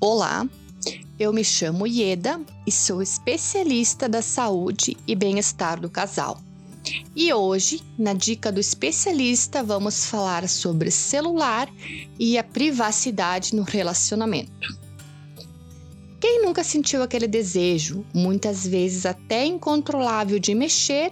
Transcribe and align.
Olá, 0.00 0.48
eu 1.18 1.32
me 1.32 1.42
chamo 1.42 1.84
Ieda 1.84 2.40
e 2.64 2.70
sou 2.70 3.02
especialista 3.02 4.08
da 4.08 4.22
saúde 4.22 4.96
e 5.04 5.16
bem-estar 5.16 5.80
do 5.80 5.90
casal. 5.90 6.40
E 7.16 7.34
hoje, 7.34 7.82
na 7.98 8.12
dica 8.12 8.52
do 8.52 8.60
especialista, 8.60 9.60
vamos 9.60 10.06
falar 10.06 10.48
sobre 10.48 10.92
celular 10.92 11.68
e 12.16 12.38
a 12.38 12.44
privacidade 12.44 13.56
no 13.56 13.64
relacionamento. 13.64 14.78
Quem 16.20 16.44
nunca 16.44 16.62
sentiu 16.62 17.02
aquele 17.02 17.26
desejo, 17.26 18.06
muitas 18.14 18.64
vezes 18.64 19.04
até 19.04 19.46
incontrolável, 19.46 20.38
de 20.38 20.54
mexer 20.54 21.10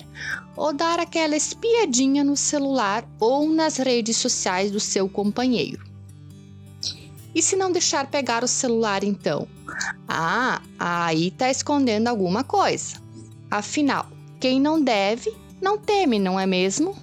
ou 0.56 0.72
dar 0.72 1.00
aquela 1.00 1.34
espiadinha 1.34 2.22
no 2.22 2.36
celular 2.36 3.04
ou 3.18 3.48
nas 3.48 3.78
redes 3.78 4.16
sociais 4.16 4.70
do 4.70 4.78
seu 4.78 5.08
companheiro? 5.08 5.95
E 7.36 7.42
se 7.42 7.54
não 7.54 7.70
deixar 7.70 8.06
pegar 8.06 8.42
o 8.42 8.48
celular 8.48 9.04
então? 9.04 9.46
Ah, 10.08 10.62
aí 10.78 11.30
tá 11.30 11.50
escondendo 11.50 12.08
alguma 12.08 12.42
coisa. 12.42 12.96
Afinal, 13.50 14.06
quem 14.40 14.58
não 14.58 14.82
deve, 14.82 15.30
não 15.60 15.76
teme, 15.76 16.18
não 16.18 16.40
é 16.40 16.46
mesmo? 16.46 16.96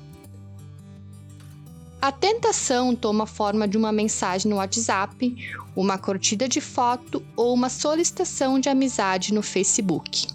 A 2.02 2.12
tentação 2.12 2.96
toma 2.96 3.28
forma 3.28 3.68
de 3.68 3.78
uma 3.78 3.92
mensagem 3.92 4.50
no 4.50 4.58
WhatsApp, 4.58 5.36
uma 5.76 6.00
curtida 6.00 6.50
de 6.50 6.60
foto 6.60 7.24
ou 7.36 7.54
uma 7.54 7.70
solicitação 7.70 8.60
de 8.60 8.70
amizade 8.70 9.36
no 9.36 9.44
Facebook. 9.44 10.26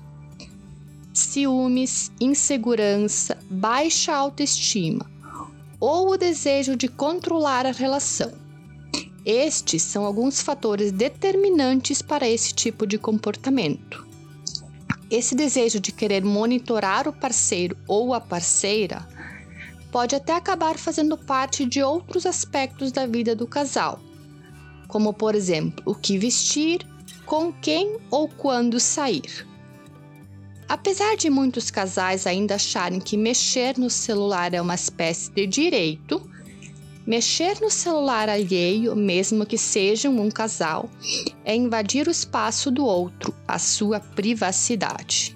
Ciúmes, 1.12 2.12
insegurança, 2.20 3.36
baixa 3.50 4.14
autoestima 4.14 5.10
ou 5.80 6.12
o 6.12 6.16
desejo 6.16 6.76
de 6.76 6.86
controlar 6.86 7.66
a 7.66 7.72
relação 7.72 8.46
estes 9.24 9.82
são 9.82 10.04
alguns 10.04 10.40
fatores 10.40 10.92
determinantes 10.92 12.00
para 12.00 12.28
esse 12.28 12.54
tipo 12.54 12.86
de 12.86 12.98
comportamento. 12.98 14.06
Esse 15.10 15.34
desejo 15.34 15.80
de 15.80 15.90
querer 15.92 16.22
monitorar 16.24 17.08
o 17.08 17.12
parceiro 17.12 17.76
ou 17.86 18.12
a 18.12 18.20
parceira 18.20 19.06
pode 19.90 20.14
até 20.14 20.34
acabar 20.34 20.76
fazendo 20.76 21.16
parte 21.16 21.64
de 21.64 21.82
outros 21.82 22.26
aspectos 22.26 22.92
da 22.92 23.06
vida 23.06 23.34
do 23.34 23.46
casal, 23.46 23.98
como 24.86 25.12
por 25.14 25.34
exemplo, 25.34 25.82
o 25.86 25.94
que 25.94 26.18
vestir, 26.18 26.86
com 27.24 27.52
quem 27.52 27.98
ou 28.10 28.28
quando 28.28 28.78
sair. 28.78 29.46
Apesar 30.68 31.16
de 31.16 31.30
muitos 31.30 31.70
casais 31.70 32.26
ainda 32.26 32.56
acharem 32.56 33.00
que 33.00 33.16
mexer 33.16 33.78
no 33.78 33.88
celular 33.88 34.52
é 34.52 34.60
uma 34.60 34.74
espécie 34.74 35.30
de 35.30 35.46
direito, 35.46 36.27
Mexer 37.08 37.58
no 37.62 37.70
celular 37.70 38.28
alheio, 38.28 38.94
mesmo 38.94 39.46
que 39.46 39.56
sejam 39.56 40.20
um 40.20 40.30
casal, 40.30 40.90
é 41.42 41.56
invadir 41.56 42.06
o 42.06 42.10
espaço 42.10 42.70
do 42.70 42.84
outro, 42.84 43.34
a 43.48 43.58
sua 43.58 43.98
privacidade. 43.98 45.34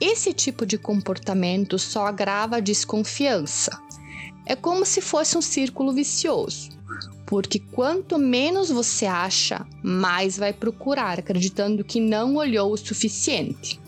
Esse 0.00 0.32
tipo 0.32 0.64
de 0.64 0.78
comportamento 0.78 1.76
só 1.76 2.06
agrava 2.06 2.58
a 2.58 2.60
desconfiança. 2.60 3.76
É 4.46 4.54
como 4.54 4.86
se 4.86 5.00
fosse 5.00 5.36
um 5.36 5.42
círculo 5.42 5.92
vicioso, 5.92 6.70
porque 7.26 7.58
quanto 7.58 8.16
menos 8.16 8.70
você 8.70 9.06
acha, 9.06 9.66
mais 9.82 10.38
vai 10.38 10.52
procurar, 10.52 11.18
acreditando 11.18 11.82
que 11.82 11.98
não 11.98 12.36
olhou 12.36 12.72
o 12.72 12.76
suficiente. 12.76 13.80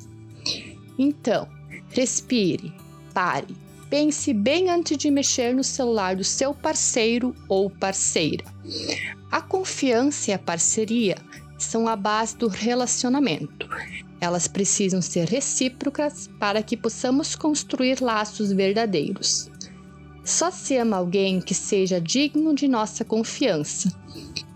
Então, 0.98 1.46
respire, 1.90 2.74
pare, 3.14 3.54
pense 3.90 4.32
bem 4.32 4.70
antes 4.70 4.96
de 4.96 5.10
mexer 5.10 5.54
no 5.54 5.64
celular 5.64 6.16
do 6.16 6.24
seu 6.24 6.54
parceiro 6.54 7.34
ou 7.48 7.70
parceira. 7.70 8.44
A 9.30 9.40
confiança 9.40 10.30
e 10.30 10.34
a 10.34 10.38
parceria 10.38 11.16
são 11.58 11.88
a 11.88 11.96
base 11.96 12.36
do 12.36 12.48
relacionamento. 12.48 13.68
Elas 14.20 14.48
precisam 14.48 15.00
ser 15.00 15.28
recíprocas 15.28 16.28
para 16.38 16.62
que 16.62 16.76
possamos 16.76 17.34
construir 17.34 18.00
laços 18.00 18.52
verdadeiros. 18.52 19.50
Só 20.24 20.50
se 20.50 20.76
ama 20.76 20.96
alguém 20.96 21.40
que 21.40 21.54
seja 21.54 22.00
digno 22.00 22.54
de 22.54 22.68
nossa 22.68 23.04
confiança. 23.04 23.92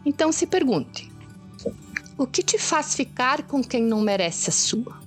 Então 0.05 0.33
se 0.33 0.47
pergunte: 0.47 1.11
o 2.19 2.27
que 2.27 2.43
te 2.43 2.59
faz 2.59 2.95
ficar 2.95 3.43
com 3.45 3.63
quem 3.63 3.83
não 3.83 4.01
merece 4.01 4.51
a 4.51 4.53
sua? 4.53 5.01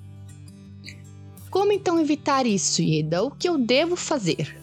Como 1.55 1.71
então 1.71 1.97
evitar 1.97 2.45
isso, 2.45 2.81
Ieda? 2.81 3.23
O 3.23 3.31
que 3.31 3.47
eu 3.47 3.57
devo 3.57 3.95
fazer? 3.95 4.57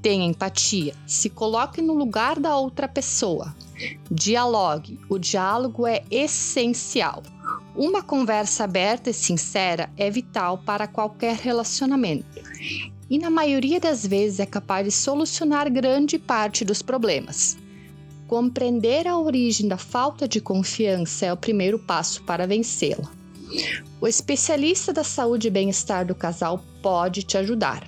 Tenha 0.00 0.24
empatia, 0.24 0.94
se 1.06 1.28
coloque 1.28 1.82
no 1.82 1.92
lugar 1.92 2.40
da 2.40 2.56
outra 2.56 2.88
pessoa. 2.88 3.54
Dialogue, 4.10 4.98
o 5.06 5.18
diálogo 5.18 5.86
é 5.86 6.02
essencial. 6.10 7.22
Uma 7.76 8.02
conversa 8.02 8.64
aberta 8.64 9.10
e 9.10 9.12
sincera 9.12 9.90
é 9.98 10.10
vital 10.10 10.56
para 10.56 10.86
qualquer 10.86 11.36
relacionamento 11.36 12.40
e, 13.10 13.18
na 13.18 13.28
maioria 13.28 13.78
das 13.78 14.06
vezes, 14.06 14.40
é 14.40 14.46
capaz 14.46 14.86
de 14.86 14.90
solucionar 14.90 15.70
grande 15.70 16.18
parte 16.18 16.64
dos 16.64 16.80
problemas. 16.80 17.58
Compreender 18.26 19.06
a 19.06 19.18
origem 19.18 19.68
da 19.68 19.76
falta 19.76 20.26
de 20.26 20.40
confiança 20.40 21.26
é 21.26 21.32
o 21.34 21.36
primeiro 21.36 21.78
passo 21.78 22.22
para 22.22 22.46
vencê-la. 22.46 23.19
O 24.00 24.06
especialista 24.06 24.92
da 24.92 25.04
saúde 25.04 25.48
e 25.48 25.50
bem-estar 25.50 26.06
do 26.06 26.14
casal 26.14 26.62
pode 26.82 27.22
te 27.22 27.36
ajudar. 27.36 27.84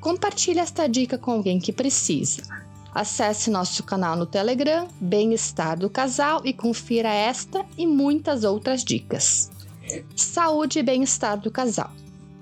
Compartilhe 0.00 0.58
esta 0.58 0.86
dica 0.86 1.18
com 1.18 1.32
alguém 1.32 1.58
que 1.58 1.72
precisa. 1.72 2.42
Acesse 2.94 3.50
nosso 3.50 3.82
canal 3.82 4.16
no 4.16 4.26
Telegram, 4.26 4.88
Bem-Estar 5.00 5.78
do 5.78 5.88
Casal, 5.88 6.40
e 6.44 6.52
confira 6.52 7.12
esta 7.12 7.64
e 7.76 7.86
muitas 7.86 8.42
outras 8.42 8.82
dicas. 8.82 9.50
Saúde 10.16 10.78
e 10.78 10.82
bem-estar 10.82 11.38
do 11.38 11.50
casal, 11.50 11.92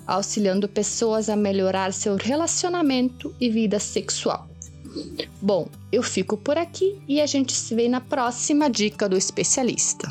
auxiliando 0.07 0.69
pessoas 0.69 1.29
a 1.29 1.37
melhorar 1.37 1.93
seu 1.93 2.17
relacionamento 2.17 3.35
e 3.41 3.51
vida 3.51 3.79
sexual. 3.79 4.49
Bom, 5.41 5.69
eu 5.93 6.03
fico 6.03 6.37
por 6.37 6.57
aqui 6.57 7.01
e 7.07 7.21
a 7.21 7.27
gente 7.27 7.53
se 7.53 7.75
vê 7.75 7.89
na 7.89 8.01
próxima 8.01 8.71
dica 8.71 9.09
do 9.09 9.17
especialista. 9.17 10.11